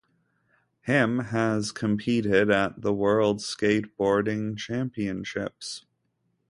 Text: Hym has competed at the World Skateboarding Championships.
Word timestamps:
Hym 0.87 1.19
has 1.25 1.71
competed 1.71 2.49
at 2.49 2.81
the 2.81 2.91
World 2.91 3.37
Skateboarding 3.37 4.57
Championships. 4.57 5.85